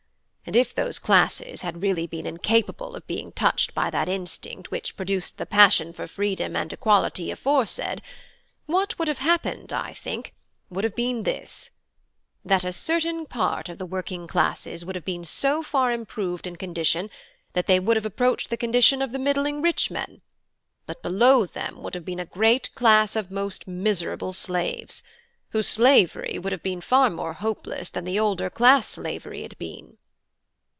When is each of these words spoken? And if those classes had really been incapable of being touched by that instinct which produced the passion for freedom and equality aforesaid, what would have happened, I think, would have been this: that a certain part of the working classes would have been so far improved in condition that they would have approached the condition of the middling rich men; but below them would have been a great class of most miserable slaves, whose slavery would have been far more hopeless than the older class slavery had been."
And 0.43 0.55
if 0.57 0.73
those 0.75 0.99
classes 0.99 1.61
had 1.61 1.81
really 1.83 2.05
been 2.07 2.25
incapable 2.25 2.93
of 2.97 3.07
being 3.07 3.31
touched 3.31 3.73
by 3.73 3.89
that 3.91 4.09
instinct 4.09 4.69
which 4.69 4.97
produced 4.97 5.37
the 5.37 5.45
passion 5.45 5.93
for 5.93 6.07
freedom 6.07 6.57
and 6.57 6.73
equality 6.73 7.31
aforesaid, 7.31 8.01
what 8.65 8.97
would 8.99 9.07
have 9.07 9.19
happened, 9.19 9.71
I 9.71 9.93
think, 9.93 10.33
would 10.69 10.83
have 10.83 10.95
been 10.95 11.23
this: 11.23 11.69
that 12.43 12.65
a 12.65 12.73
certain 12.73 13.25
part 13.27 13.69
of 13.69 13.77
the 13.77 13.85
working 13.85 14.27
classes 14.27 14.83
would 14.83 14.95
have 14.95 15.05
been 15.05 15.23
so 15.23 15.63
far 15.63 15.89
improved 15.91 16.45
in 16.45 16.57
condition 16.57 17.09
that 17.53 17.67
they 17.67 17.79
would 17.79 17.95
have 17.95 18.05
approached 18.05 18.49
the 18.49 18.57
condition 18.57 19.01
of 19.01 19.11
the 19.13 19.19
middling 19.19 19.61
rich 19.61 19.89
men; 19.89 20.21
but 20.85 21.01
below 21.03 21.45
them 21.45 21.81
would 21.81 21.95
have 21.95 22.03
been 22.03 22.19
a 22.19 22.25
great 22.25 22.73
class 22.75 23.15
of 23.15 23.31
most 23.31 23.67
miserable 23.69 24.33
slaves, 24.33 25.01
whose 25.51 25.67
slavery 25.69 26.37
would 26.39 26.51
have 26.51 26.63
been 26.63 26.81
far 26.81 27.09
more 27.09 27.33
hopeless 27.33 27.89
than 27.89 28.03
the 28.03 28.19
older 28.19 28.49
class 28.49 28.87
slavery 28.87 29.43
had 29.43 29.57
been." 29.57 29.97